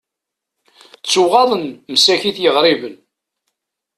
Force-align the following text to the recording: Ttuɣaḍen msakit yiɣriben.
Ttuɣaḍen 1.01 1.63
msakit 1.93 2.37
yiɣriben. 2.43 2.95